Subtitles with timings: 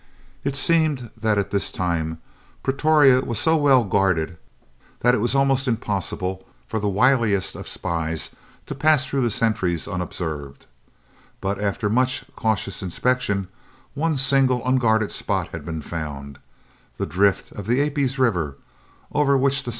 [0.43, 2.19] It seemed that at this time
[2.63, 4.35] Pretoria was so well guarded
[5.01, 8.31] that it was almost impossible for the wiliest of spies
[8.65, 10.65] to pass through the sentries unobserved,
[11.39, 13.47] but, after much cautious inspection,
[13.93, 16.39] one single unguarded spot had been found,
[16.97, 18.57] the drift of the Aapies River,
[19.13, 19.69] over which the S.E.